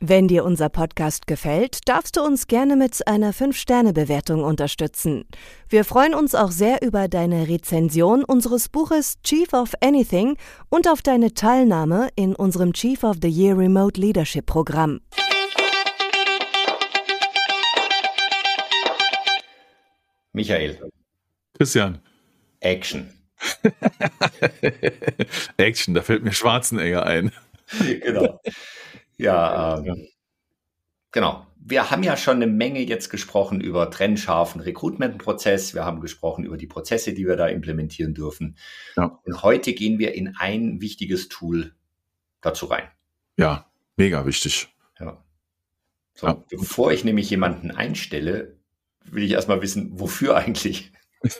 [0.00, 5.24] Wenn dir unser Podcast gefällt, darfst du uns gerne mit einer 5-Sterne-Bewertung unterstützen.
[5.68, 10.36] Wir freuen uns auch sehr über deine Rezension unseres Buches Chief of Anything
[10.68, 15.00] und auf deine Teilnahme in unserem Chief of the Year Remote Leadership Programm.
[20.32, 20.78] Michael.
[21.54, 21.98] Christian.
[22.60, 23.12] Action.
[25.56, 27.32] Action, da fällt mir Schwarzenegger ein.
[27.80, 28.40] genau.
[29.18, 30.08] Ja, ähm,
[31.12, 31.46] genau.
[31.60, 35.74] Wir haben ja schon eine Menge jetzt gesprochen über trennscharfen Recruitment-Prozess.
[35.74, 38.56] Wir haben gesprochen über die Prozesse, die wir da implementieren dürfen.
[38.96, 39.18] Ja.
[39.24, 41.74] Und heute gehen wir in ein wichtiges Tool
[42.40, 42.84] dazu rein.
[43.36, 44.68] Ja, mega wichtig.
[44.98, 45.22] Ja.
[46.14, 46.44] So, ja.
[46.48, 48.56] bevor ich nämlich jemanden einstelle,
[49.04, 50.92] will ich erstmal wissen, wofür eigentlich?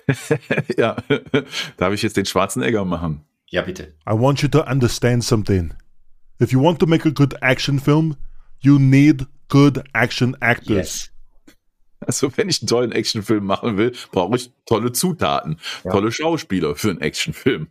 [0.77, 0.97] ja,
[1.77, 3.25] darf ich jetzt den schwarzen Egger machen?
[3.47, 3.95] Ja, bitte.
[4.07, 5.73] I want you to understand something.
[6.41, 8.17] If you want to make a good action film,
[8.61, 10.77] you need good action actors.
[10.77, 11.11] Yes.
[12.01, 15.91] Also wenn ich einen tollen Actionfilm machen will, brauche ich tolle Zutaten, ja.
[15.91, 17.69] tolle Schauspieler für einen Actionfilm.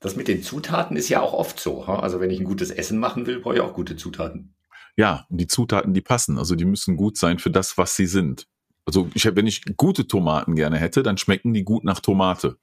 [0.00, 1.82] Das mit den Zutaten ist ja auch oft so.
[1.84, 4.54] Also wenn ich ein gutes Essen machen will, brauche ich auch gute Zutaten.
[4.96, 6.38] Ja, und die Zutaten, die passen.
[6.38, 8.46] Also die müssen gut sein für das, was sie sind.
[8.84, 12.58] Also ich, wenn ich gute Tomaten gerne hätte, dann schmecken die gut nach Tomate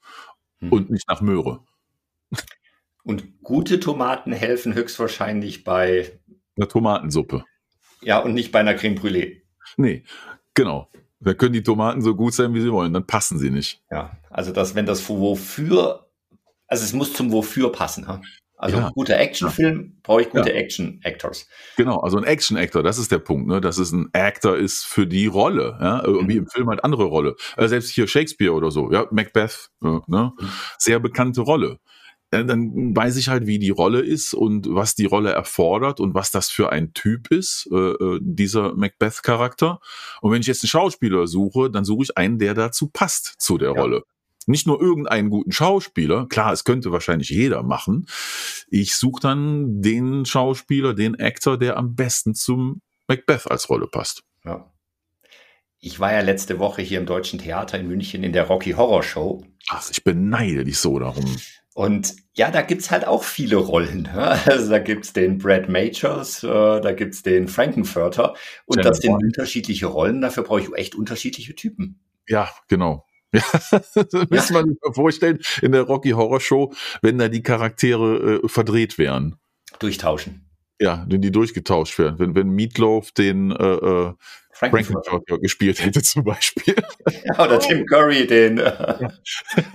[0.60, 0.72] hm.
[0.72, 1.62] und nicht nach Möhre.
[3.06, 6.20] Und gute Tomaten helfen höchstwahrscheinlich bei
[6.58, 7.46] einer Tomatensuppe.
[8.02, 9.42] Ja, und nicht bei einer Creme Brûlée.
[9.78, 10.04] Nee,
[10.56, 10.90] genau.
[11.20, 13.82] Da können die Tomaten so gut sein, wie sie wollen, dann passen sie nicht.
[13.92, 16.08] Ja, also das, wenn das Wofür,
[16.68, 18.08] also es muss zum Wofür passen.
[18.08, 18.22] Ha?
[18.58, 18.92] Also ja.
[18.96, 20.00] guter Actionfilm ja.
[20.02, 20.56] brauche ich gute ja.
[20.56, 21.48] Action-Actors.
[21.78, 23.62] Genau, also ein Action-Actor, das ist der Punkt, ne?
[23.62, 25.78] dass es ein Actor ist für die Rolle.
[25.80, 26.04] Ja?
[26.08, 26.28] Mhm.
[26.28, 27.36] Wie im Film halt andere Rolle.
[27.56, 30.02] Also selbst hier Shakespeare oder so, ja, Macbeth, ne?
[30.08, 30.34] Mhm.
[30.80, 31.80] sehr bekannte Rolle
[32.44, 36.32] dann weiß ich halt, wie die Rolle ist und was die Rolle erfordert und was
[36.32, 39.80] das für ein Typ ist, äh, äh, dieser Macbeth-Charakter.
[40.22, 43.58] Und wenn ich jetzt einen Schauspieler suche, dann suche ich einen, der dazu passt zu
[43.58, 43.82] der ja.
[43.82, 44.04] Rolle.
[44.48, 48.06] Nicht nur irgendeinen guten Schauspieler, klar, es könnte wahrscheinlich jeder machen.
[48.70, 54.24] Ich suche dann den Schauspieler, den Actor, der am besten zum Macbeth als Rolle passt.
[54.44, 54.72] Ja.
[55.80, 59.04] Ich war ja letzte Woche hier im Deutschen Theater in München in der Rocky Horror
[59.04, 59.44] Show.
[59.70, 61.26] Ach, ich beneide dich so darum.
[61.76, 64.04] Und ja, da gibt's halt auch viele Rollen.
[64.04, 64.40] Ne?
[64.46, 68.34] Also da gibt's den Brad Majors, äh, da gibt's den Frankenfurter.
[68.66, 68.90] Und Jennifer.
[68.90, 70.22] das sind unterschiedliche Rollen.
[70.22, 72.00] Dafür brauche ich echt unterschiedliche Typen.
[72.28, 73.06] Ja, genau.
[73.34, 73.42] Ja,
[74.30, 78.98] müssen wir sich vorstellen in der Rocky Horror Show, wenn da die Charaktere äh, verdreht
[78.98, 79.36] wären.
[79.80, 80.50] Durchtauschen.
[80.80, 82.20] Ja, wenn die durchgetauscht werden.
[82.20, 84.14] Wenn, wenn Meatloaf den äh, äh
[84.56, 86.76] Frankenfurter gespielt hätte zum Beispiel.
[87.26, 88.58] Ja, oder Tim Curry den.
[88.58, 89.10] Äh,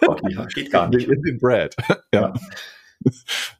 [0.07, 1.09] okay, geht gar nicht.
[1.09, 1.77] Den, den Brad.
[2.13, 2.21] Ja.
[2.21, 2.35] ja.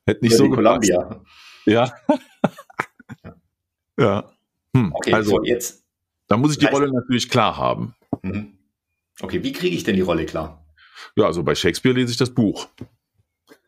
[0.07, 1.23] Hätte nicht oder so Columbia.
[1.67, 1.93] Ja.
[3.99, 4.33] ja.
[4.75, 5.85] Hm, okay, also so jetzt.
[6.27, 7.95] Da muss ich die Rolle natürlich klar haben.
[8.23, 8.59] Mhm.
[9.21, 10.65] Okay, wie kriege ich denn die Rolle klar?
[11.17, 12.69] Ja, also bei Shakespeare lese ich das Buch.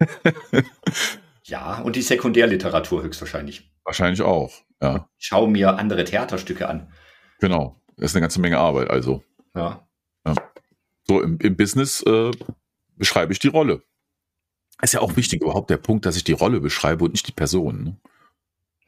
[1.45, 3.71] ja, und die Sekundärliteratur höchstwahrscheinlich.
[3.85, 5.09] Wahrscheinlich auch, ja.
[5.19, 6.93] Schau mir andere Theaterstücke an.
[7.43, 9.25] Genau, das ist eine ganze Menge Arbeit, also.
[9.57, 9.85] Ja.
[10.25, 10.35] ja.
[11.09, 12.31] So, im, im Business äh,
[12.97, 13.83] beschreibe ich die Rolle.
[14.81, 17.33] Ist ja auch wichtig, überhaupt der Punkt, dass ich die Rolle beschreibe und nicht die
[17.33, 17.83] Person.
[17.83, 17.97] Ne?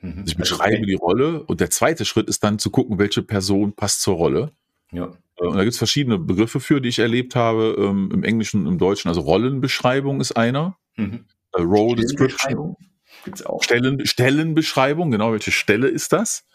[0.02, 0.18] Mhm.
[0.20, 0.86] Also ich beschreibe okay.
[0.86, 4.52] die Rolle und der zweite Schritt ist dann zu gucken, welche Person passt zur Rolle.
[4.92, 5.10] Ja.
[5.38, 8.60] Äh, und da gibt es verschiedene Begriffe für, die ich erlebt habe, ähm, im Englischen
[8.60, 9.08] und im Deutschen.
[9.08, 10.78] Also Rollenbeschreibung ist einer.
[10.94, 11.24] Mhm.
[11.54, 12.76] Äh, Role Description.
[13.24, 13.62] Gibt's auch.
[13.62, 16.46] Stellen, Stellenbeschreibung, genau, welche Stelle ist das?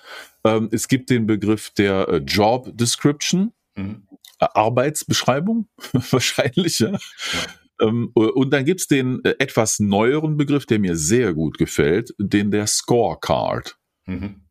[0.43, 4.07] Ähm, es gibt den Begriff der äh, Job Description, mhm.
[4.39, 5.67] äh, Arbeitsbeschreibung,
[6.11, 6.91] wahrscheinlich, ja.
[6.91, 6.99] ja.
[7.81, 12.51] Ähm, und dann gibt's den äh, etwas neueren Begriff, der mir sehr gut gefällt, den
[12.51, 13.77] der Scorecard.
[14.05, 14.41] Mhm.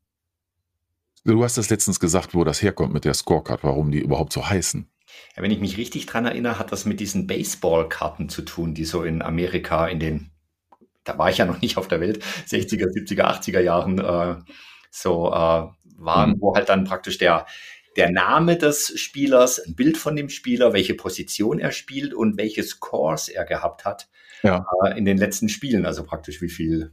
[1.25, 4.49] Du hast das letztens gesagt, wo das herkommt mit der Scorecard, warum die überhaupt so
[4.49, 4.91] heißen.
[5.37, 8.85] Ja, wenn ich mich richtig dran erinnere, hat das mit diesen Baseballkarten zu tun, die
[8.85, 10.31] so in Amerika in den
[11.08, 14.37] da war ich ja noch nicht auf der Welt, 60er, 70er, 80er Jahren äh,
[14.90, 15.66] so äh,
[15.96, 16.37] waren, mhm.
[16.40, 17.46] wo halt dann praktisch der,
[17.96, 22.62] der Name des Spielers, ein Bild von dem Spieler, welche Position er spielt und welche
[22.62, 24.08] Scores er gehabt hat
[24.43, 24.64] ja.
[24.84, 25.87] äh, in den letzten Spielen.
[25.87, 26.93] Also praktisch wie viel,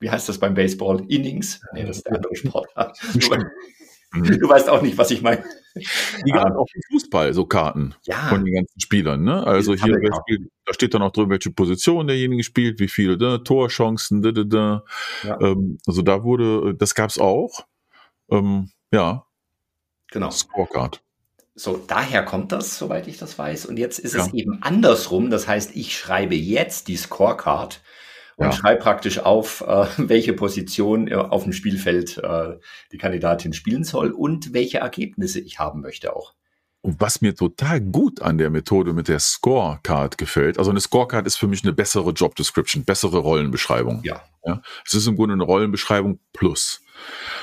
[0.00, 1.04] wie heißt das beim Baseball?
[1.08, 1.60] Innings?
[1.72, 2.68] Nee, das ist der andere Sport.
[4.12, 4.38] Mhm.
[4.40, 5.42] Du weißt auch nicht, was ich meine.
[5.74, 8.28] Die gerade auch im Fußball, so Karten Ja.
[8.28, 9.22] von den ganzen Spielern.
[9.24, 9.46] Ne?
[9.46, 13.42] Also hier, spielt, da steht dann auch drin, welche Position derjenige spielt, wie viele ne?
[13.42, 14.84] Torchancen, da, da, da.
[15.22, 15.40] Ja.
[15.40, 17.64] Ähm, also da wurde, das gab's auch.
[18.30, 19.26] Ähm, ja,
[20.10, 20.30] Genau.
[20.30, 21.02] Scorecard.
[21.54, 23.64] So, daher kommt das, soweit ich das weiß.
[23.66, 24.26] Und jetzt ist Ja.
[24.26, 25.30] es eben andersrum.
[25.30, 27.80] Das heißt, ich schreibe jetzt die Scorecard
[28.36, 28.52] und Ja.
[28.52, 32.58] schreibe praktisch auf, äh, welche Position äh, auf dem Spielfeld äh,
[32.92, 36.34] die Kandidatin spielen soll und welche Ergebnisse ich haben möchte auch.
[36.84, 41.28] Und was mir total gut an der Methode mit der Scorecard gefällt, also eine Scorecard
[41.28, 44.00] ist für mich eine bessere Job Description, bessere Rollenbeschreibung.
[44.02, 44.20] Ja.
[44.44, 46.80] Ja, es ist im Grunde eine Rollenbeschreibung plus.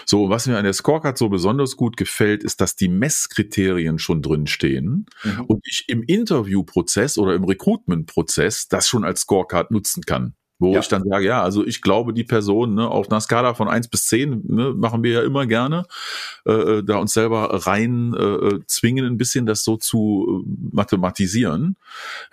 [0.06, 4.22] So, was mir an der Scorecard so besonders gut gefällt, ist, dass die Messkriterien schon
[4.22, 5.46] drin stehen Mhm.
[5.46, 10.34] und ich im Interviewprozess oder im Recruitment-Prozess das schon als Scorecard nutzen kann.
[10.62, 10.82] Wo Ja.
[10.82, 13.88] ich dann sage, ja, also ich glaube, die Person ne, auf einer Skala von eins
[13.88, 15.86] bis zehn ne, machen wir ja immer gerne,
[16.46, 20.76] äh, äh, da uns selber rein äh, äh, zwingen, ein bisschen das so zu äh,
[20.76, 21.78] mathematisieren.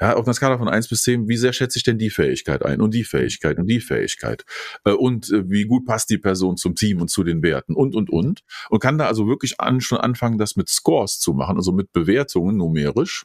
[0.01, 2.65] Ja, auf einer Skala von eins bis zehn, wie sehr schätze ich denn die Fähigkeit
[2.65, 4.45] ein und die Fähigkeit und die Fähigkeit?
[4.85, 7.95] Äh, und äh, wie gut passt die Person zum Team und zu den Werten und,
[7.95, 8.41] und, und.
[8.71, 11.93] Und kann da also wirklich an, schon anfangen, das mit Scores zu machen, also mit
[11.93, 13.25] Bewertungen numerisch.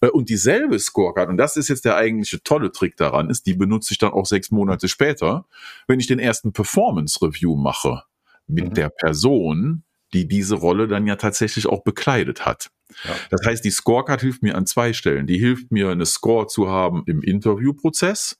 [0.00, 3.54] Äh, Und dieselbe Scorecard, und das ist jetzt der eigentliche tolle Trick daran, ist, die
[3.54, 5.46] benutze ich dann auch sechs Monate später,
[5.86, 8.02] wenn ich den ersten Performance Review mache
[8.46, 8.74] mit Mhm.
[8.74, 12.70] der Person, die diese Rolle dann ja tatsächlich auch bekleidet hat.
[13.04, 13.16] Ja.
[13.30, 15.26] Das heißt, die Scorecard hilft mir an zwei Stellen.
[15.26, 18.36] Die hilft mir, eine Score zu haben im Interviewprozess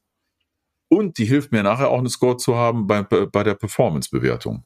[0.88, 4.64] und die hilft mir nachher auch eine Score zu haben bei, bei der Performance-Bewertung.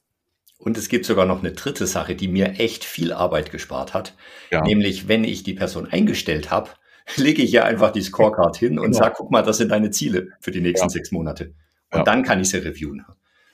[0.59, 4.15] Und es gibt sogar noch eine dritte Sache, die mir echt viel Arbeit gespart hat.
[4.51, 4.63] Ja.
[4.63, 6.71] Nämlich, wenn ich die Person eingestellt habe,
[7.17, 8.99] lege ich ja einfach die Scorecard hin und Genau.
[8.99, 10.91] sage, guck mal, das sind deine Ziele für die nächsten Ja.
[10.91, 11.55] sechs Monate.
[11.93, 12.03] Und Ja.
[12.05, 13.05] dann kann ich sie reviewen.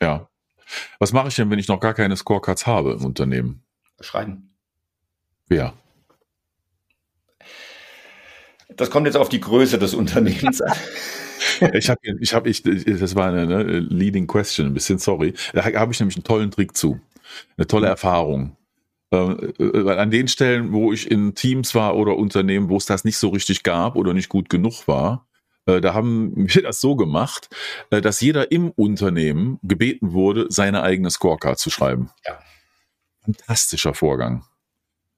[0.01, 0.29] Ja.
[0.99, 3.63] Was mache ich denn, wenn ich noch gar keine Scorecards habe im Unternehmen?
[4.01, 4.55] Schreiben.
[5.47, 5.75] Wer?
[8.77, 10.77] Das kommt jetzt auf die Größe des Unternehmens an.
[11.75, 15.35] Ich habe, ich habe, ich, das war eine ne, leading question, ein bisschen sorry.
[15.53, 17.01] Da habe ich nämlich einen tollen Trick zu,
[17.57, 18.57] eine tolle Erfahrung.
[19.13, 22.87] Ähm, äh, weil an den Stellen, wo ich in Teams war oder Unternehmen, wo es
[22.87, 25.27] das nicht so richtig gab oder nicht gut genug war,
[25.67, 27.49] äh, da haben wir das so gemacht,
[27.91, 32.11] äh, dass jeder im Unternehmen gebeten wurde, seine eigene Scorecard zu schreiben.
[32.27, 32.39] Ja.
[33.25, 34.45] Fantastischer Vorgang.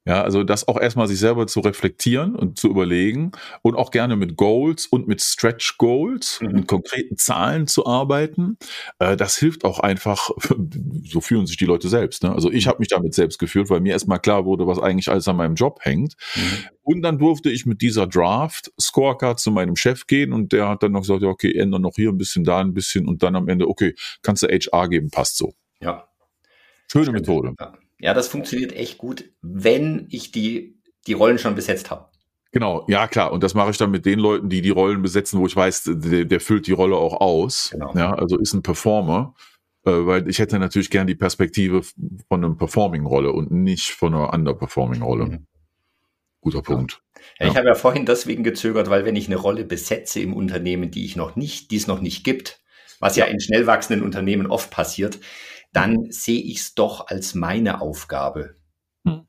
[0.06, 3.32] Ja, also das auch erstmal sich selber zu reflektieren und zu überlegen
[3.62, 6.52] und auch gerne mit Goals und mit Stretch Goals, Mhm.
[6.52, 8.56] mit konkreten Zahlen zu arbeiten.
[9.00, 10.30] Äh, das hilft auch einfach,
[11.04, 12.22] so fühlen sich die Leute selbst.
[12.22, 12.32] Ne?
[12.32, 15.26] Also ich habe mich damit selbst gefühlt, weil mir erstmal klar wurde, was eigentlich alles
[15.28, 16.14] an meinem Job hängt.
[16.82, 20.84] Und dann durfte ich mit dieser Draft Scorecard zu meinem Chef gehen und der hat
[20.84, 23.34] dann noch gesagt, ja, okay, ändern noch hier ein bisschen, da ein bisschen und dann
[23.34, 25.52] am Ende, okay, kannst du HR geben, passt so.
[25.80, 26.06] Ja.
[26.90, 27.18] Schöne Stimmt.
[27.20, 27.54] Methode.
[27.58, 27.72] Ja.
[27.98, 32.06] Ja, das funktioniert echt gut, wenn ich die, die Rollen schon besetzt habe.
[32.52, 33.32] Genau, ja klar.
[33.32, 35.84] Und das mache ich dann mit den Leuten, die die Rollen besetzen, wo ich weiß,
[35.86, 37.70] der, der füllt die Rolle auch aus.
[37.72, 37.92] Genau.
[37.94, 39.34] Ja, also ist ein Performer.
[39.84, 44.32] Äh, weil ich hätte natürlich gern die Perspektive von einem Performing-Rolle und nicht von einer
[44.32, 45.24] Underperforming-Rolle.
[45.26, 45.46] Mhm.
[46.40, 47.02] Guter Punkt.
[47.38, 47.58] Ja, ich Ja.
[47.58, 51.16] habe ja vorhin deswegen gezögert, weil wenn ich eine Rolle besetze im Unternehmen, die ich
[51.16, 52.60] noch nicht, die es noch nicht gibt,
[53.00, 55.18] was ja, in schnell wachsenden Unternehmen oft passiert,
[55.72, 58.56] dann sehe ich es doch als meine Aufgabe,
[59.06, 59.26] Hm.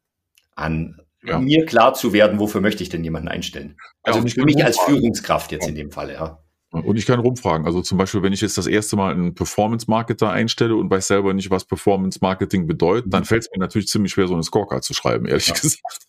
[0.56, 1.40] an Ja.
[1.40, 3.78] mir klar zu werden, wofür möchte ich denn jemanden einstellen.
[4.04, 4.80] Also ich für mich als.
[4.80, 6.40] Führungskraft jetzt in dem Falle, ja.
[6.72, 7.66] Und ich kann rumfragen.
[7.66, 11.34] Also zum Beispiel, wenn ich jetzt das erste Mal einen Performance-Marketer einstelle und weiß selber
[11.34, 14.94] nicht, was Performance-Marketing bedeutet, dann fällt es mir natürlich ziemlich schwer, so eine Scorecard zu
[14.94, 15.54] schreiben, ehrlich Ja.
[15.56, 16.08] gesagt.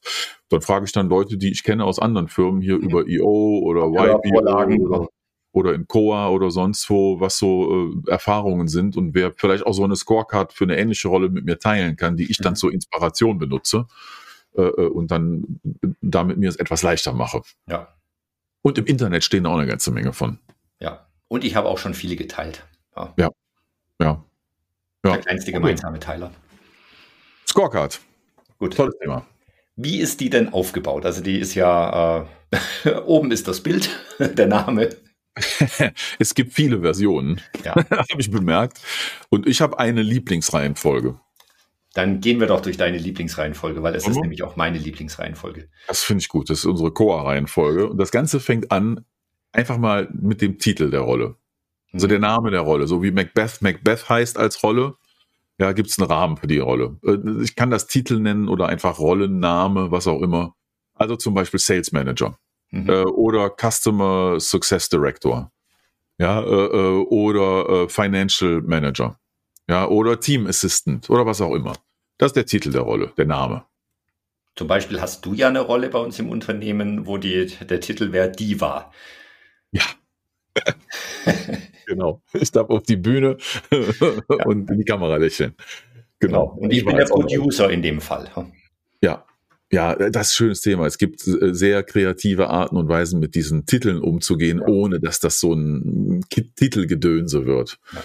[0.50, 3.82] Dann frage ich dann Leute, die ich kenne aus anderen Firmen hier über EO oder
[3.94, 5.06] Ja, Vorlagen, oder,
[5.58, 9.72] oder in Coa oder sonst wo, was so äh, Erfahrungen sind und wer vielleicht auch
[9.74, 12.56] so eine Scorecard für eine ähnliche Rolle mit mir teilen kann, die ich dann Mhm.
[12.56, 13.86] zur Inspiration benutze
[14.56, 15.60] äh, äh, und dann
[16.00, 17.42] damit mir es etwas leichter mache.
[17.68, 17.88] Ja,
[18.62, 20.38] Und im Internet stehen auch eine ganze Menge von.
[20.80, 21.04] ja.
[21.30, 22.64] Und ich habe auch schon viele geteilt.
[22.96, 23.12] Ja.
[23.18, 23.30] Ja.
[24.00, 24.24] Ja.
[25.04, 26.30] Der kleinste gemeinsame Teiler.
[27.46, 28.00] Scorecard.
[28.58, 28.74] Gut.
[28.76, 29.26] Tolles Thema.
[29.76, 31.04] Wie ist die denn aufgebaut?
[31.04, 32.26] Also die ist ja,
[32.84, 34.88] äh, oben ist das Bild, der Name.
[36.18, 37.74] es gibt viele Versionen, Ja.
[37.90, 38.80] habe ich bemerkt.
[39.28, 41.18] Und ich habe eine Lieblingsreihenfolge.
[41.94, 44.22] Dann gehen wir doch durch deine Lieblingsreihenfolge, weil es ist Mhm.
[44.22, 45.68] nämlich auch meine Lieblingsreihenfolge.
[45.88, 46.50] Das finde ich gut.
[46.50, 47.88] Das ist unsere Coa-Reihenfolge.
[47.88, 49.04] Und das Ganze fängt an
[49.52, 51.36] einfach mal mit dem Titel der Rolle.
[51.92, 52.10] Also Mhm.
[52.10, 52.86] der Name der Rolle.
[52.86, 54.94] So wie Macbeth Macbeth heißt als Rolle.
[55.58, 56.98] Ja, gibt es einen Rahmen für die Rolle.
[57.04, 60.54] Äh, Ich kann das Titel nennen oder einfach Rollenname, was auch immer.
[60.94, 62.38] Also zum Beispiel Sales Manager.
[62.70, 62.88] Mhm.
[62.88, 65.50] äh, oder Customer Success Director,
[66.18, 69.18] ja, äh, äh, oder äh, Financial Manager,
[69.68, 71.74] ja, oder Team Assistant oder was auch immer.
[72.18, 73.64] Das ist der Titel der Rolle, der Name.
[74.56, 78.10] Zum Beispiel hast du ja eine Rolle bei uns im Unternehmen, wo die, der Titel
[78.10, 78.92] wäre Diva.
[79.70, 79.84] Ja.
[81.86, 82.22] genau.
[82.32, 83.36] Ich darf auf die Bühne
[84.44, 85.54] und in die Kamera lächeln.
[86.18, 86.56] Genau.
[86.58, 88.28] Und ich bin der Producer in dem Fall.
[89.00, 89.24] Ja,
[89.70, 90.86] ja, das ist ein schönes Thema.
[90.86, 94.66] Es gibt äh, sehr kreative Arten und Weisen, mit diesen Titeln umzugehen, ja.
[94.66, 97.78] ohne dass das so ein Titelgedönse wird.
[97.92, 98.04] Ja.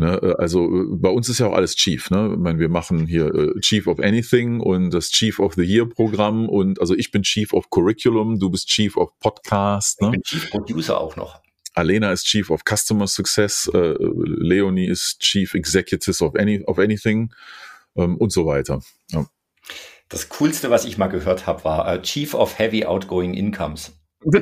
[0.00, 2.10] Ne, äh, also äh, bei uns ist ja auch alles Chief.
[2.10, 2.32] Ne?
[2.34, 6.48] Ich meine, wir machen hier Chief of Anything und das Chief of the Year Programm
[6.48, 10.00] und also ich bin Chief of Curriculum, du bist Chief of Podcast.
[10.02, 10.08] Ne?
[10.08, 11.40] Ich bin Chief Producer auch noch.
[11.74, 17.32] Alena ist Chief of Customer Success, äh, Leonie ist Chief Executive of, any, of Anything
[17.96, 18.80] ähm, und so weiter.
[19.10, 19.26] Ja.
[20.08, 23.92] Das Coolste, was ich mal gehört habe, war uh, Chief of Heavy Outgoing Incomes.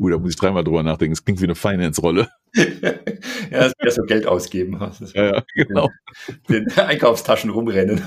[0.00, 1.12] Uh, da muss ich dreimal drüber nachdenken.
[1.12, 2.30] Es klingt wie eine Finance-Rolle.
[2.54, 2.64] ja,
[3.50, 4.80] das wäre so Geld ausgeben.
[5.14, 5.90] Ja, ja, genau.
[6.48, 8.02] Den, den Einkaufstaschen rumrennen.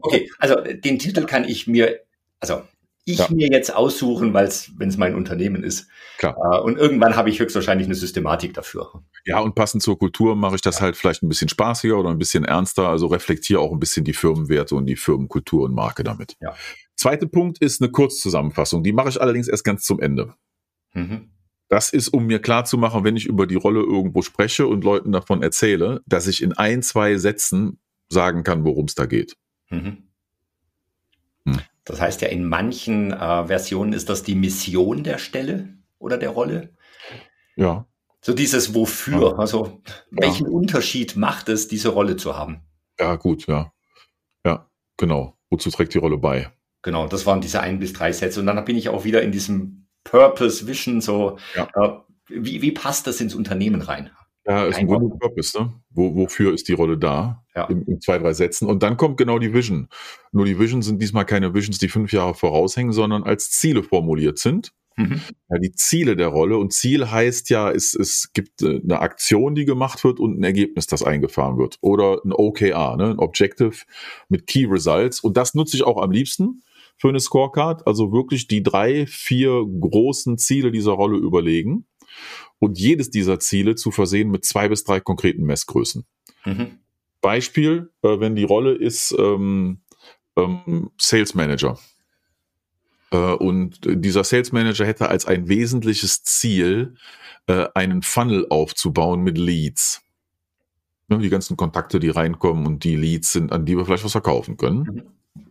[0.00, 2.00] Okay, also den Titel kann ich mir,
[2.40, 2.62] also
[3.06, 3.28] ich ja.
[3.30, 5.88] mir jetzt aussuchen, weil es, wenn es mein Unternehmen ist.
[6.18, 6.36] Klar.
[6.36, 9.04] Äh, und irgendwann habe ich höchstwahrscheinlich eine Systematik dafür.
[9.24, 12.18] Ja, und passend zur Kultur mache ich das halt vielleicht ein bisschen spaßiger oder ein
[12.18, 16.36] bisschen ernster, also reflektiere auch ein bisschen die Firmenwerte und die Firmenkultur und Marke damit.
[16.40, 16.56] Ja.
[16.96, 18.82] Zweiter Punkt ist eine Kurzzusammenfassung.
[18.82, 20.34] Die mache ich allerdings erst ganz zum Ende.
[20.92, 21.30] Mhm.
[21.68, 24.82] Das ist, um mir klar zu machen, wenn ich über die Rolle irgendwo spreche und
[24.82, 29.36] Leuten davon erzähle, dass ich in ein, zwei Sätzen sagen kann, worum es da geht.
[29.70, 30.08] Mhm.
[31.86, 36.30] Das heißt ja, in manchen äh, Versionen ist das die Mission der Stelle oder der
[36.30, 36.74] Rolle.
[37.54, 37.86] Ja.
[38.20, 39.36] So dieses Wofür, ja.
[39.36, 40.52] also welchen ja.
[40.52, 42.60] Unterschied macht es, diese Rolle zu haben?
[42.98, 43.72] Ja, gut, ja.
[44.44, 45.38] Ja, genau.
[45.48, 46.52] Wozu trägt die Rolle bei?
[46.82, 48.40] Genau, das waren diese ein bis drei Sätze.
[48.40, 51.68] Und dann bin ich auch wieder in diesem Purpose Vision, so ja.
[51.74, 54.10] äh, wie, wie passt das ins Unternehmen rein?
[54.46, 55.72] Ja, ist ein guter Purpose, ne?
[55.90, 57.44] Wo, wofür ist die Rolle da?
[57.56, 57.64] Ja.
[57.64, 58.68] In, in, zwei, drei Sätzen.
[58.68, 59.88] Und dann kommt genau die Vision.
[60.30, 64.38] Nur die Vision sind diesmal keine Visions, die fünf Jahre voraushängen, sondern als Ziele formuliert
[64.38, 64.72] sind.
[64.96, 65.20] Mhm.
[65.50, 66.58] Ja, die Ziele der Rolle.
[66.58, 70.44] Und Ziel heißt ja, es, es gibt äh, eine Aktion, die gemacht wird und ein
[70.44, 71.78] Ergebnis, das eingefahren wird.
[71.80, 73.10] Oder ein OKR, ne?
[73.10, 73.84] ein Objective
[74.28, 75.20] mit Key Results.
[75.20, 76.62] Und das nutze ich auch am liebsten
[76.98, 77.84] für eine Scorecard.
[77.86, 81.84] Also wirklich die drei, vier großen Ziele dieser Rolle überlegen
[82.58, 86.04] und jedes dieser Ziele zu versehen mit zwei bis drei konkreten Messgrößen.
[86.44, 86.78] Mhm.
[87.20, 89.80] Beispiel, äh, wenn die Rolle ist ähm,
[90.36, 91.78] ähm, Sales Manager.
[93.10, 96.94] Äh, und dieser Sales Manager hätte als ein wesentliches Ziel,
[97.46, 100.02] äh, einen Funnel aufzubauen mit Leads.
[101.08, 104.12] Ne, die ganzen Kontakte, die reinkommen und die Leads sind, an die wir vielleicht was
[104.12, 104.78] verkaufen können.
[104.80, 105.02] Mhm.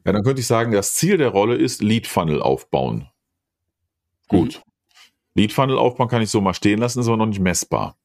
[0.06, 3.10] Ja, dann könnte ich sagen, das Ziel der Rolle ist Lead Funnel aufbauen.
[4.28, 4.58] Gut.
[4.66, 4.72] Mhm.
[5.36, 7.98] Lead Funnel aufbauen kann ich so mal stehen lassen, ist aber noch nicht messbar.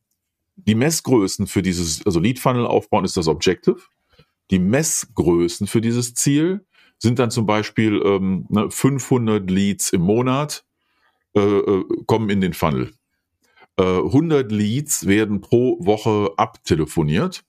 [0.57, 3.81] Die Messgrößen für dieses, also Lead Funnel aufbauen ist das Objective.
[4.51, 6.67] Die Messgrößen für dieses Ziel
[6.99, 10.65] sind dann zum Beispiel ähm, 500 ne, Leads im Monat
[11.35, 12.93] äh, äh, kommen in den Funnel.
[13.79, 17.45] Äh, 100 Leads werden pro Woche abtelefoniert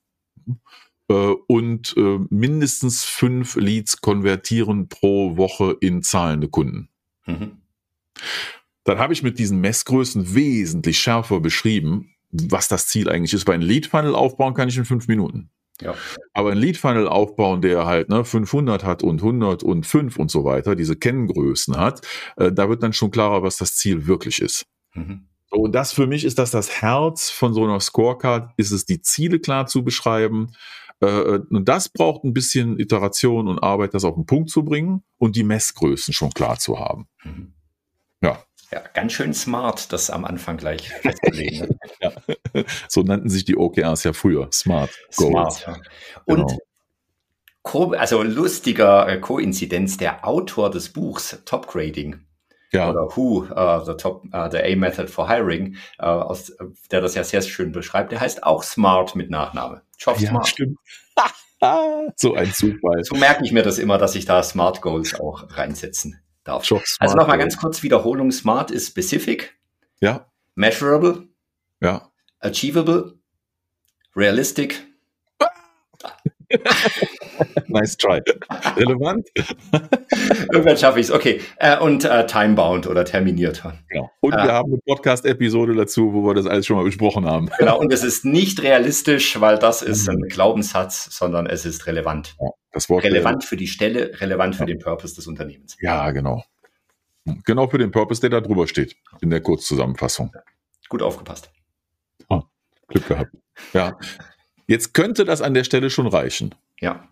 [1.09, 6.87] äh, und äh, mindestens fünf Leads konvertieren pro Woche in zahlende Kunden.
[7.25, 7.57] Mhm
[8.83, 13.47] dann habe ich mit diesen Messgrößen wesentlich schärfer beschrieben, was das Ziel eigentlich ist.
[13.47, 15.49] Weil ein Lead-Funnel aufbauen kann ich in fünf Minuten.
[15.81, 15.95] Ja.
[16.33, 20.43] Aber ein Lead-Funnel aufbauen, der halt ne, 500 hat und 100 und 5 und so
[20.43, 22.05] weiter, diese Kenngrößen hat,
[22.37, 24.65] äh, da wird dann schon klarer, was das Ziel wirklich ist.
[24.93, 25.27] Mhm.
[25.49, 28.85] So, und das für mich ist das das Herz von so einer Scorecard, ist es
[28.85, 30.51] die Ziele klar zu beschreiben.
[31.01, 34.63] Äh, äh, und das braucht ein bisschen Iteration und Arbeit, das auf den Punkt zu
[34.63, 37.07] bringen und die Messgrößen schon klar zu haben.
[37.23, 37.53] Mhm.
[38.71, 38.81] Ja.
[38.93, 41.77] Ganz schön smart, das am Anfang gleich festzulegen.
[42.01, 42.11] ja.
[42.87, 44.49] So nannten sich die OKRs ja früher.
[44.51, 44.91] Smart.
[45.17, 45.57] Goals.
[45.57, 45.67] Smart.
[45.67, 45.77] Ja.
[46.25, 46.57] Und
[47.63, 47.97] genau.
[47.97, 52.21] also lustiger äh, Koinzidenz, der Autor des Buchs Top Grading
[52.71, 52.89] ja.
[52.89, 56.53] oder Who, uh, the Top, uh, the A Method for Hiring, uh, aus,
[56.91, 59.81] der das ja sehr schön beschreibt, der heißt auch Smart mit Nachname.
[59.97, 60.47] Geoff ja, Smart.
[60.47, 60.77] Stimmt.
[62.15, 63.03] so ein Zufall.
[63.03, 66.65] So merke ich mir das immer, dass ich da Smart Goals auch reinsetzen darf.
[66.99, 68.31] also nochmal ganz kurz Wiederholung.
[68.31, 69.57] Smart ist specific.
[69.99, 70.31] Ja.
[70.55, 71.27] Measurable.
[71.81, 72.11] Ja.
[72.39, 73.19] Achievable.
[74.15, 74.87] Realistic.
[77.67, 78.21] nice try.
[78.75, 79.27] Relevant.
[80.51, 81.11] Irgendwann schaffe ich es.
[81.11, 81.41] Okay.
[81.57, 83.63] Äh, und äh, timebound oder terminiert.
[83.89, 84.11] Genau.
[84.19, 87.49] Und äh, wir haben eine Podcast-Episode dazu, wo wir das alles schon mal besprochen haben.
[87.59, 87.79] Genau.
[87.79, 92.35] Und es ist nicht realistisch, weil das ist ein Glaubenssatz, sondern es ist relevant.
[92.39, 92.49] Ja.
[92.71, 94.67] Das Wort relevant für die Stelle, relevant für ja.
[94.67, 95.75] den Purpose des Unternehmens.
[95.81, 96.43] Ja, genau.
[97.45, 100.33] Genau für den Purpose, der da drüber steht, in der Kurzzusammenfassung.
[100.89, 101.51] Gut aufgepasst.
[102.29, 102.41] Oh,
[102.87, 103.31] Glück gehabt.
[103.73, 103.97] Ja.
[104.67, 106.55] Jetzt könnte das an der Stelle schon reichen.
[106.79, 107.07] Ja.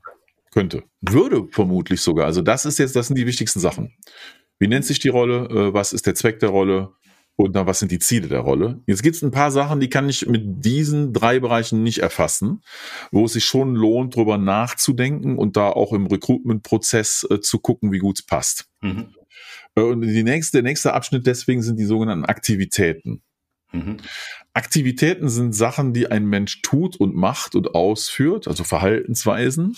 [0.59, 0.83] Könnte.
[0.99, 2.25] Würde vermutlich sogar.
[2.25, 3.95] Also das ist jetzt, das sind die wichtigsten Sachen.
[4.59, 5.47] Wie nennt sich die Rolle?
[5.49, 6.91] Äh, was ist der Zweck der Rolle?
[7.37, 8.81] Und dann, was sind die Ziele der Rolle?
[8.85, 12.61] Jetzt gibt es ein paar Sachen, die kann ich mit diesen drei Bereichen nicht erfassen,
[13.11, 17.93] wo es sich schon lohnt, drüber nachzudenken und da auch im Recruitment-Prozess äh, zu gucken,
[17.93, 18.67] wie gut es passt.
[18.81, 19.15] Mhm.
[19.75, 23.21] Äh, und die nächste, der nächste Abschnitt deswegen sind die sogenannten Aktivitäten.
[23.71, 23.95] Mhm.
[24.53, 29.77] Aktivitäten sind Sachen, die ein Mensch tut und macht und ausführt, also Verhaltensweisen,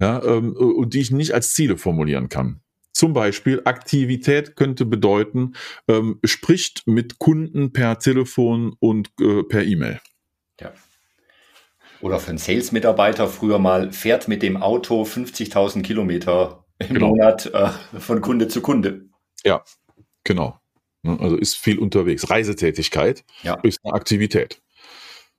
[0.00, 2.60] ja, ähm, und die ich nicht als Ziele formulieren kann.
[2.92, 5.52] Zum Beispiel Aktivität könnte bedeuten,
[5.88, 10.00] ähm, spricht mit Kunden per Telefon und äh, per E-Mail.
[10.60, 10.72] Ja.
[12.00, 17.08] Oder für einen Sales-Mitarbeiter früher mal fährt mit dem Auto 50.000 Kilometer im genau.
[17.08, 19.08] Monat äh, von Kunde zu Kunde.
[19.44, 19.62] Ja,
[20.24, 20.58] genau.
[21.02, 22.28] Ne, also ist viel unterwegs.
[22.28, 23.54] Reisetätigkeit ja.
[23.62, 24.60] ist eine Aktivität.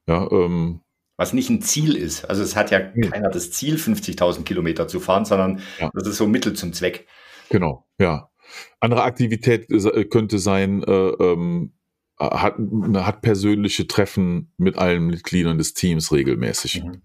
[0.07, 0.81] Ja, ähm,
[1.21, 2.25] Was nicht ein Ziel ist.
[2.25, 5.91] Also es hat ja keiner das Ziel, 50.000 Kilometer zu fahren, sondern ja.
[5.93, 7.05] das ist so Mittel zum Zweck.
[7.51, 8.31] Genau, ja.
[8.79, 11.73] Andere Aktivität äh, könnte sein, äh, ähm,
[12.19, 16.83] hat, hat persönliche Treffen mit allen Mitgliedern des Teams regelmäßig.
[16.83, 17.03] Mhm.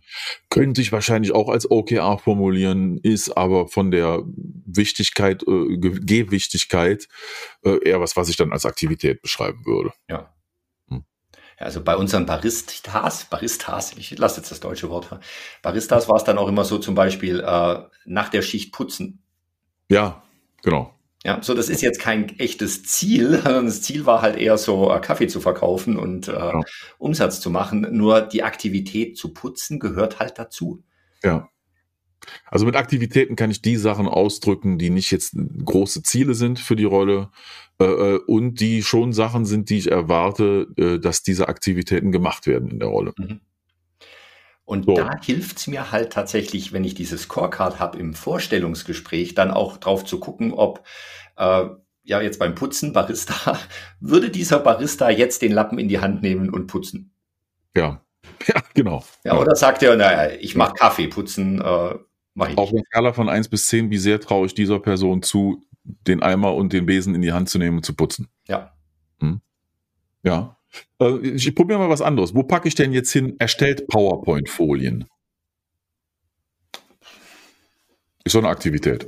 [0.49, 7.07] Könnte ich wahrscheinlich auch als OKR formulieren, ist aber von der Wichtigkeit, äh, Gewichtigkeit
[7.67, 9.93] äh, eher was, was ich dann als Aktivität beschreiben würde.
[10.09, 10.33] Ja.
[11.59, 15.09] Also bei unseren Baristas, Baristas, ich lasse jetzt das deutsche Wort,
[15.63, 19.23] Baristas war es dann auch immer so zum Beispiel äh, nach der Schicht putzen.
[19.89, 20.23] Ja,
[20.63, 20.93] genau.
[21.25, 23.43] Ja, so das ist jetzt kein echtes Ziel.
[23.45, 26.61] Das Ziel war halt eher so äh, Kaffee zu verkaufen und äh, ja.
[26.99, 27.87] Umsatz zu machen.
[27.91, 30.85] Nur die Aktivität zu putzen gehört halt dazu.
[31.23, 31.49] Ja.
[32.47, 36.77] Also mit Aktivitäten kann ich die Sachen ausdrücken, die nicht jetzt große Ziele sind für
[36.77, 37.31] die Rolle
[37.81, 42.47] äh, äh und die schon Sachen sind, die ich erwarte, äh, dass diese Aktivitäten gemacht
[42.47, 43.13] werden in der Rolle.
[43.17, 43.41] Mhm.
[44.67, 44.95] Und so.
[44.95, 49.77] da hilft es mir halt tatsächlich, wenn ich dieses Scorecard habe im Vorstellungsgespräch, dann auch
[49.77, 50.85] drauf zu gucken, ob
[51.37, 51.67] äh,
[52.03, 53.59] ja jetzt beim Putzen Barista,
[54.01, 57.15] würde dieser Barista jetzt den Lappen in die Hand nehmen und putzen?
[57.77, 58.03] Ja,
[58.49, 59.05] ja, genau.
[59.25, 59.41] Ja, ja.
[59.41, 61.95] oder sagt er, naja, ich mache Kaffee, putzen äh,
[62.37, 62.59] ich.
[62.59, 66.23] Auf einer Skala von 1 bis 10, wie sehr traue ich dieser Person zu, den
[66.23, 68.29] Eimer und den Besen in die Hand zu nehmen und zu putzen?
[68.47, 68.73] Ja.
[69.21, 69.41] Hm?
[70.23, 70.57] Ja,
[71.01, 72.35] äh, ich probiere mal was anderes.
[72.35, 73.37] Wo packe ich denn jetzt hin?
[73.39, 75.07] Erstellt PowerPoint-Folien.
[78.25, 79.07] Ist so eine Aktivität.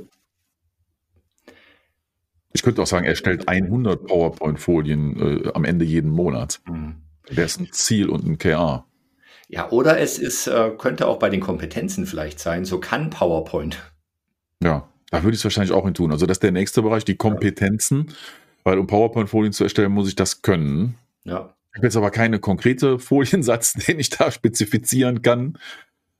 [2.51, 6.61] Ich könnte auch sagen, er stellt 100 PowerPoint-Folien äh, am Ende jeden Monat.
[6.67, 6.95] Mhm.
[7.27, 8.85] Wäre es ein Ziel und ein KA.
[9.51, 13.79] Ja, oder es ist, äh, könnte auch bei den Kompetenzen vielleicht sein, so kann PowerPoint.
[14.61, 16.11] Ja, da würde ich es wahrscheinlich auch hin tun.
[16.11, 18.13] Also das ist der nächste Bereich, die Kompetenzen,
[18.63, 20.95] weil um PowerPoint-Folien zu erstellen, muss ich das können.
[21.23, 21.55] Ja.
[21.71, 25.57] Ich habe jetzt aber keine konkrete Foliensatz, den ich da spezifizieren kann.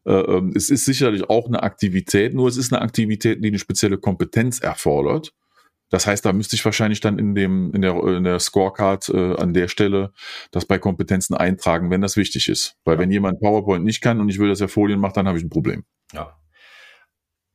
[0.06, 3.60] Äh, ähm, es ist sicherlich auch eine Aktivität, nur es ist eine Aktivität, die eine
[3.60, 5.34] spezielle Kompetenz erfordert.
[5.90, 9.36] Das heißt, da müsste ich wahrscheinlich dann in dem in der, in der Scorecard äh,
[9.36, 10.12] an der Stelle
[10.52, 12.76] das bei Kompetenzen eintragen, wenn das wichtig ist.
[12.86, 13.02] Weil ja.
[13.02, 15.44] wenn jemand PowerPoint nicht kann und ich will, dass er Folien macht, dann habe ich
[15.44, 15.84] ein Problem.
[16.14, 16.40] Ja.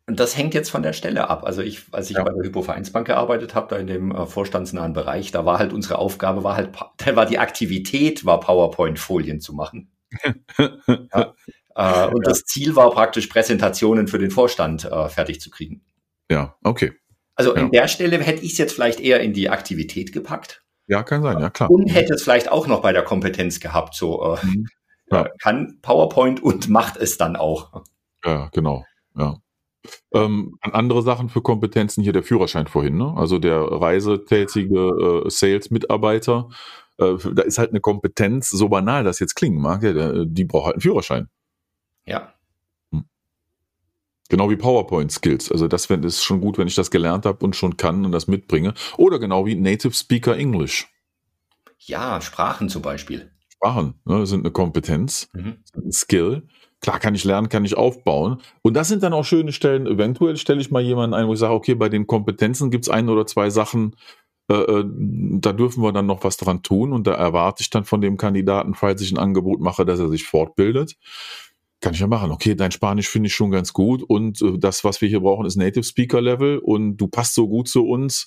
[0.07, 1.45] Und das hängt jetzt von der Stelle ab.
[1.45, 2.25] Also ich, als ich ja.
[2.25, 5.99] bei der Hypovereinsbank gearbeitet habe, da in dem äh, vorstandsnahen Bereich, da war halt unsere
[5.99, 9.91] Aufgabe, war halt, da war die Aktivität, war PowerPoint-Folien zu machen.
[10.59, 11.35] ja.
[11.75, 15.83] äh, und das Ziel war praktisch Präsentationen für den Vorstand äh, fertig zu kriegen.
[16.31, 16.93] Ja, okay.
[17.37, 20.63] Also in der Stelle hätte ich es jetzt vielleicht eher in die Aktivität gepackt.
[20.87, 21.71] Ja, kann sein, ja klar.
[21.71, 24.67] Und hätte es vielleicht auch noch bei der Kompetenz gehabt, so äh, mhm.
[25.11, 25.29] ja.
[25.43, 27.83] kann PowerPoint und macht es dann auch.
[28.25, 28.85] Ja, genau.
[29.17, 29.39] Ja.
[30.13, 33.15] Ähm, andere Sachen für Kompetenzen hier der Führerschein vorhin, ne?
[33.17, 36.49] Also der reisetätige äh, Sales-Mitarbeiter,
[36.99, 40.67] äh, da ist halt eine Kompetenz, so banal das jetzt klingen mag, ja, die braucht
[40.67, 41.29] halt einen Führerschein.
[42.07, 42.34] Ja.
[44.31, 45.53] Genau wie PowerPoint-Skills.
[45.53, 48.27] Also das ist schon gut, wenn ich das gelernt habe und schon kann und das
[48.27, 48.75] mitbringe.
[48.97, 50.89] Oder genau wie Native Speaker English.
[51.79, 53.31] Ja, Sprachen zum Beispiel.
[53.49, 55.59] Sprachen ne, sind eine Kompetenz, mhm.
[55.75, 56.47] ein Skill.
[56.81, 58.43] Klar kann ich lernen, kann ich aufbauen.
[58.63, 59.87] Und das sind dann auch schöne Stellen.
[59.87, 62.91] Eventuell stelle ich mal jemanden ein, wo ich sage, okay, bei den Kompetenzen gibt es
[62.91, 63.97] ein oder zwei Sachen,
[64.51, 66.93] äh, äh, da dürfen wir dann noch was dran tun.
[66.93, 70.09] Und da erwarte ich dann von dem Kandidaten, falls ich ein Angebot mache, dass er
[70.09, 70.97] sich fortbildet.
[71.85, 72.31] Kann ich ja machen.
[72.31, 74.03] Okay, dein Spanisch finde ich schon ganz gut.
[74.03, 76.59] Und äh, das, was wir hier brauchen, ist Native Speaker Level.
[76.59, 78.27] Und du passt so gut zu uns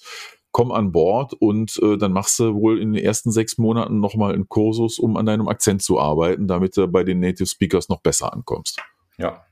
[0.51, 4.33] komm an Bord und äh, dann machst du wohl in den ersten sechs Monaten nochmal
[4.33, 8.01] einen Kursus, um an deinem Akzent zu arbeiten, damit du bei den Native Speakers noch
[8.01, 8.81] besser ankommst.
[9.19, 9.45] Ja.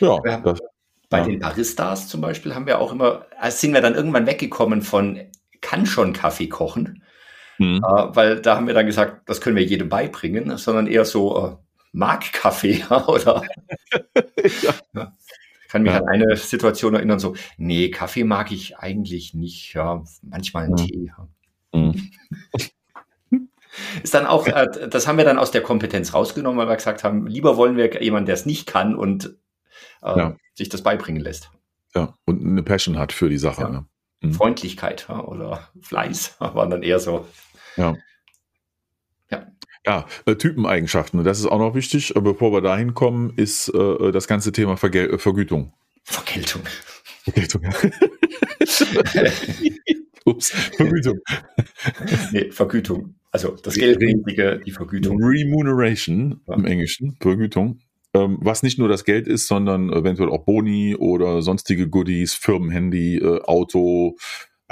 [0.00, 0.18] Ja.
[0.40, 0.58] Das,
[1.08, 1.24] bei ja.
[1.26, 5.20] den Baristas zum Beispiel haben wir auch immer, also sind wir dann irgendwann weggekommen von
[5.60, 7.04] kann schon Kaffee kochen,
[7.58, 7.84] mhm.
[7.84, 11.58] äh, weil da haben wir dann gesagt, das können wir jedem beibringen, sondern eher so,
[11.92, 13.42] äh, mag Kaffee oder
[14.92, 15.12] ja.
[15.68, 15.98] kann mich ja.
[15.98, 20.76] an eine Situation erinnern, so, nee, Kaffee mag ich eigentlich nicht, ja, manchmal einen.
[20.76, 21.12] Tee.
[21.72, 22.10] Mhm.
[24.02, 27.04] Ist dann auch, äh, das haben wir dann aus der Kompetenz rausgenommen, weil wir gesagt
[27.04, 29.36] haben, lieber wollen wir jemanden, der es nicht kann und
[30.02, 30.36] äh, ja.
[30.54, 31.50] sich das beibringen lässt.
[31.94, 33.62] Ja, und eine Passion hat für die Sache.
[33.62, 33.68] Ja.
[33.70, 33.86] Ne?
[34.20, 34.34] Mhm.
[34.34, 37.26] Freundlichkeit oder Fleiß waren dann eher so.
[37.76, 37.94] Ja.
[39.86, 40.06] Ja.
[40.26, 42.14] Äh, Typeneigenschaften, das ist auch noch wichtig.
[42.14, 45.72] Äh, bevor wir dahin kommen, ist äh, das ganze Thema Vergel äh, Vergütung.
[46.04, 46.62] Vergeltung.
[47.24, 47.70] Vergeltung, ja.
[50.24, 51.18] Ups, Vergütung.
[52.32, 53.14] nee, Vergütung.
[53.32, 55.22] Also das Geldpflichtige, die Vergütung.
[55.22, 56.54] Remuneration ja.
[56.54, 57.80] im Englischen, Vergütung.
[58.14, 63.16] Ähm, was nicht nur das Geld ist, sondern eventuell auch Boni oder sonstige Goodies, Firmenhandy,
[63.16, 64.16] äh, Auto,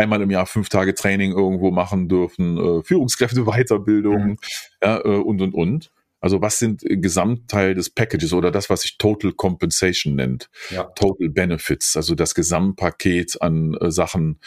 [0.00, 4.36] einmal im Jahr fünf Tage Training irgendwo machen dürfen, äh, Führungskräfte, Weiterbildung mhm.
[4.82, 5.90] ja, äh, und und und.
[6.22, 10.50] Also was sind Gesamtteil des Packages oder das, was sich Total Compensation nennt?
[10.68, 10.84] Ja.
[10.84, 14.38] Total Benefits, also das Gesamtpaket an äh, Sachen,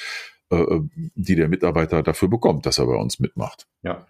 [0.51, 0.81] äh, äh,
[1.15, 3.65] die der Mitarbeiter dafür bekommt, dass er bei uns mitmacht.
[3.81, 4.05] Ja.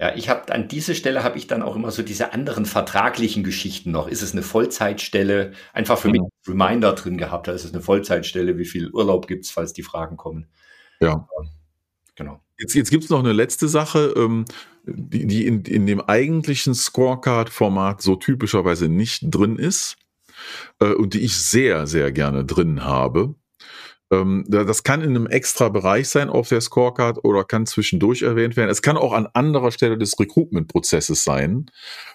[0.00, 3.42] Ja, ich habe an dieser Stelle habe ich dann auch immer so diese anderen vertraglichen
[3.42, 4.06] Geschichten noch.
[4.06, 5.52] Ist es eine Vollzeitstelle?
[5.72, 6.12] Einfach für mhm.
[6.12, 7.48] mich Reminder drin gehabt.
[7.48, 8.58] Da ist es eine Vollzeitstelle?
[8.58, 10.46] Wie viel Urlaub gibt's, falls die Fragen kommen?
[11.00, 11.26] Ja.
[12.14, 12.40] Genau.
[12.58, 14.44] Jetzt, jetzt gibt es noch eine letzte Sache, ähm,
[14.84, 19.96] die, die in, in dem eigentlichen Scorecard-Format so typischerweise nicht drin ist
[20.80, 23.34] äh, und die ich sehr, sehr gerne drin habe.
[24.10, 28.56] Ähm, das kann in einem extra Bereich sein auf der Scorecard oder kann zwischendurch erwähnt
[28.56, 28.70] werden.
[28.70, 31.66] Es kann auch an anderer Stelle des Recruitment-Prozesses sein.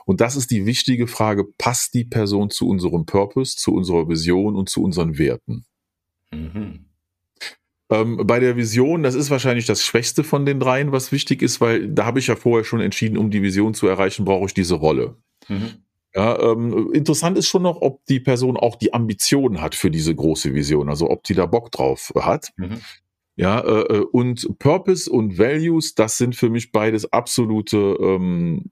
[0.06, 4.56] Und das ist die wichtige Frage, passt die Person zu unserem Purpose, zu unserer Vision
[4.56, 5.66] und zu unseren Werten?
[6.32, 6.86] Mhm.
[7.90, 11.62] Ähm, bei der Vision, das ist wahrscheinlich das Schwächste von den dreien, was wichtig ist,
[11.62, 14.54] weil da habe ich ja vorher schon entschieden, um die Vision zu erreichen, brauche ich
[14.54, 15.18] diese Rolle.
[15.48, 15.84] Mhm.
[16.16, 20.14] Ja, ähm, interessant ist schon noch, ob die Person auch die Ambition hat für diese
[20.14, 22.52] große Vision, also ob die da Bock drauf hat.
[22.58, 22.82] Mhm.
[23.36, 28.70] Ja, äh, äh und Purpose und Values, das sind für mich beides absolute ähm,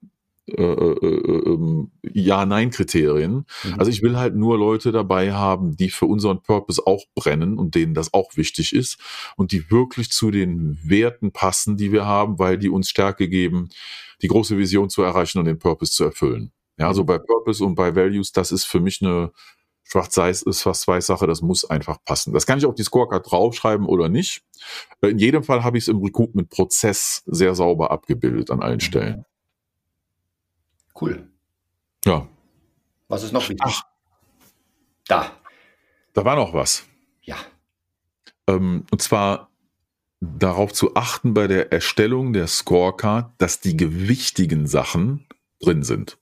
[0.47, 3.45] äh, äh, äh ähm, Ja-Nein-Kriterien.
[3.63, 3.73] Mhm.
[3.77, 7.73] Also ich will halt nur Leute dabei haben, die für unseren Purpose auch brennen und
[7.73, 8.99] denen das auch wichtig ist
[9.35, 13.69] und die wirklich zu den Werten passen, die wir haben, weil die uns Stärke geben,
[14.21, 16.51] die große Vision zu erreichen und den Purpose zu erfüllen.
[16.81, 19.31] Ja, also bei Purpose und bei Values, das ist für mich eine
[19.83, 22.33] schwarz-weiß ist fast weiß Sache, das muss einfach passen.
[22.33, 24.43] Das kann ich auf die Scorecard draufschreiben oder nicht.
[25.01, 29.25] In jedem Fall habe ich es im Recruitment-Prozess sehr sauber abgebildet an allen Stellen.
[30.99, 31.29] Cool.
[32.03, 32.27] Ja.
[33.09, 33.59] Was ist noch wichtig?
[33.61, 33.83] Ach,
[35.05, 35.31] da.
[36.13, 36.85] Da war noch was.
[37.21, 37.35] Ja.
[38.47, 39.51] Ähm, und zwar
[40.19, 45.27] darauf zu achten bei der Erstellung der Scorecard, dass die gewichtigen Sachen
[45.59, 46.17] drin sind.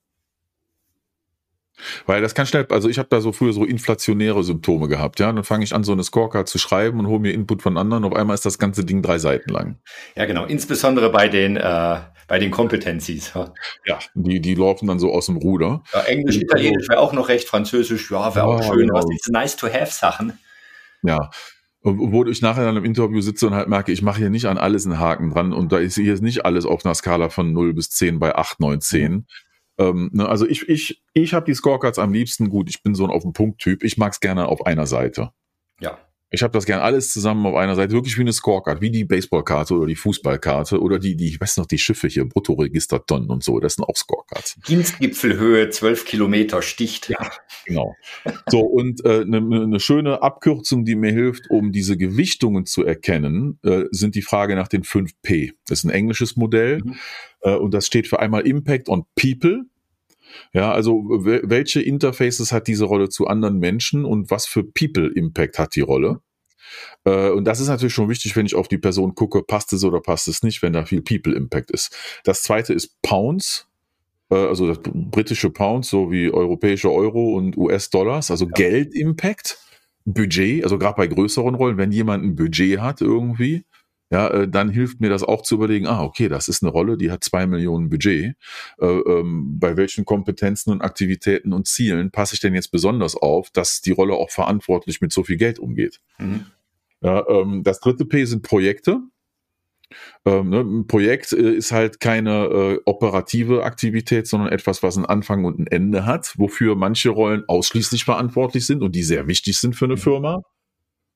[2.06, 5.30] Weil das kann schnell, also ich habe da so früher so inflationäre Symptome gehabt, ja.
[5.30, 7.78] Und dann fange ich an, so eine Scorecard zu schreiben und hole mir Input von
[7.78, 8.06] anderen.
[8.06, 9.78] Auf einmal ist das ganze Ding drei Seiten lang.
[10.16, 10.46] Ja, genau.
[10.46, 13.34] Insbesondere bei den, äh, bei den Competencies.
[13.34, 13.54] Ja,
[13.86, 15.84] ja die, die laufen dann so aus dem Ruder.
[15.94, 18.88] Ja, Englisch, und, Italienisch wäre auch noch recht, Französisch, ja, wäre auch schön.
[18.88, 18.94] Genau.
[18.94, 20.40] Was diese nice-to-have-Sachen.
[21.02, 21.30] Ja.
[21.82, 24.58] wo ich nachher dann im Interview sitze und halt merke, ich mache hier nicht an
[24.58, 27.74] alles einen Haken dran und da ist hier nicht alles auf einer Skala von 0
[27.74, 29.26] bis 10 bei 8, 9, 10.
[29.80, 32.70] Ähm, ne, also ich, ich, ich habe die Scorecards am liebsten gut.
[32.70, 33.84] Ich bin so ein auf den Punkt-Typ.
[33.84, 35.32] Ich mag es gerne auf einer Seite.
[35.80, 35.98] Ja.
[36.32, 39.04] Ich habe das gerne alles zusammen auf einer Seite, wirklich wie eine Scorecard, wie die
[39.04, 43.44] Baseballkarte oder die Fußballkarte oder die, die, ich weiß noch, die Schiffe hier, Bruttoregistertonnen und
[43.44, 44.58] so, das sind auch Scorecards.
[44.68, 47.10] Dienstgipfelhöhe, zwölf Kilometer sticht.
[47.10, 47.32] Ja,
[47.66, 47.96] genau.
[48.48, 52.66] So, und eine äh, ne, ne, ne schöne Abkürzung, die mir hilft, um diese Gewichtungen
[52.66, 55.54] zu erkennen, äh, sind die Frage nach den 5P.
[55.68, 56.96] Das ist ein englisches Modell mhm.
[57.42, 59.64] äh, und das steht für einmal Impact on People,
[60.54, 65.60] ja, also welche Interfaces hat diese Rolle zu anderen Menschen und was für People Impact
[65.60, 66.22] hat die Rolle?
[67.06, 69.84] Äh, und das ist natürlich schon wichtig, wenn ich auf die Person gucke, passt es
[69.84, 71.96] oder passt es nicht, wenn da viel People Impact ist.
[72.24, 73.68] Das zweite ist Pounds,
[74.30, 78.52] äh, also das britische Pounds sowie europäische Euro und US-Dollars, also ja.
[78.52, 79.58] Geld Impact.
[80.06, 83.66] Budget, also gerade bei größeren Rollen, wenn jemand ein Budget hat irgendwie,
[84.12, 86.98] ja, äh, dann hilft mir das auch zu überlegen, ah, okay, das ist eine Rolle,
[86.98, 88.36] die hat zwei Millionen Budget.
[88.80, 93.50] Äh, ähm, bei welchen Kompetenzen und Aktivitäten und Zielen passe ich denn jetzt besonders auf,
[93.52, 96.00] dass die Rolle auch verantwortlich mit so viel Geld umgeht?
[96.18, 96.46] Mhm.
[97.02, 99.00] Ja, ähm, das dritte P sind Projekte.
[100.26, 105.06] Ähm, ne, ein Projekt äh, ist halt keine äh, operative Aktivität, sondern etwas, was einen
[105.06, 109.58] Anfang und ein Ende hat, wofür manche Rollen ausschließlich verantwortlich sind und die sehr wichtig
[109.58, 110.00] sind für eine mhm.
[110.00, 110.42] Firma.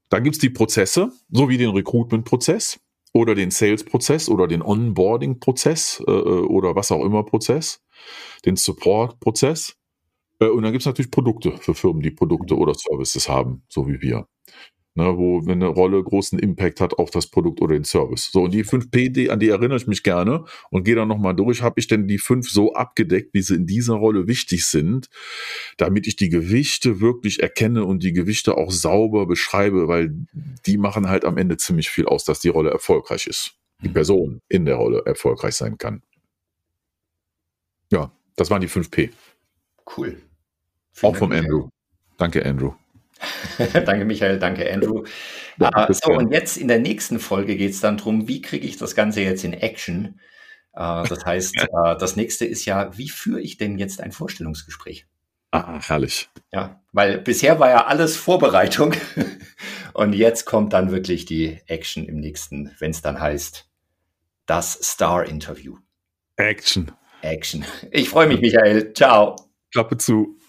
[0.09, 2.79] Dann gibt's die Prozesse, so wie den Recruitment-Prozess.
[3.13, 7.81] Oder den Sales-Prozess oder den Onboarding-Prozess äh, äh, oder was auch immer Prozess,
[8.45, 9.77] den Support-Prozess.
[10.39, 13.87] Äh, und dann gibt es natürlich Produkte für Firmen, die Produkte oder Services haben, so
[13.87, 14.27] wie wir
[14.95, 18.29] ne, wo eine Rolle großen Impact hat auf das Produkt oder den Service.
[18.31, 21.35] So, und die 5P, die, an die erinnere ich mich gerne und gehe dann nochmal
[21.35, 21.61] durch.
[21.61, 25.09] Habe ich denn die fünf so abgedeckt, wie sie in dieser Rolle wichtig sind,
[25.77, 30.13] damit ich die Gewichte wirklich erkenne und die Gewichte auch sauber beschreibe, weil
[30.65, 33.55] die machen halt am Ende ziemlich viel aus, dass die Rolle erfolgreich ist.
[33.81, 33.93] Die mhm.
[33.93, 36.03] Person in der Rolle erfolgreich sein kann.
[37.91, 39.11] Ja, das waren die 5P.
[39.97, 40.17] Cool.
[40.91, 41.69] Vielen auch vom Andrew.
[42.17, 42.73] Danke, Andrew.
[43.85, 45.03] danke Michael, danke Andrew.
[45.59, 48.65] Ja, uh, so, und jetzt in der nächsten Folge geht es dann darum, wie kriege
[48.67, 50.19] ich das Ganze jetzt in Action?
[50.75, 55.05] Uh, das heißt, uh, das nächste ist ja, wie führe ich denn jetzt ein Vorstellungsgespräch?
[55.51, 56.29] Ah, herrlich.
[56.51, 58.95] Ja, weil bisher war ja alles Vorbereitung
[59.93, 63.69] und jetzt kommt dann wirklich die Action im nächsten, wenn es dann heißt,
[64.47, 65.77] das Star-Interview.
[66.37, 66.91] Action.
[67.21, 67.65] Action.
[67.91, 68.93] Ich freue mich, Michael.
[68.93, 69.35] Ciao.
[69.71, 70.39] Klappe zu.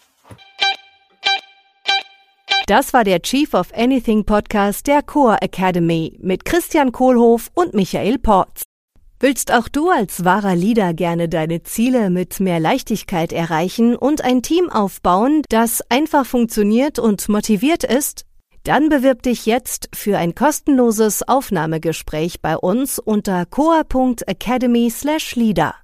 [2.67, 8.19] Das war der Chief of Anything Podcast der Core Academy mit Christian Kohlhoff und Michael
[8.19, 8.63] Porz.
[9.21, 14.41] Willst auch du als wahrer Leader gerne deine Ziele mit mehr Leichtigkeit erreichen und ein
[14.41, 18.25] Team aufbauen, das einfach funktioniert und motiviert ist?
[18.63, 25.75] Dann bewirb dich jetzt für ein kostenloses Aufnahmegespräch bei uns unter coa.academy/leader.